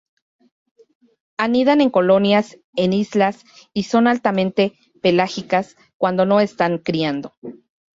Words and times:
Anidan 1.37 1.79
en 1.79 1.91
colonias 1.91 2.57
en 2.75 2.91
islas 2.91 3.43
y 3.71 3.83
son 3.83 4.07
altamente 4.07 4.75
pelágicas 4.99 5.77
cuando 5.99 6.25
no 6.25 6.39
están 6.39 6.79
criando. 6.79 7.33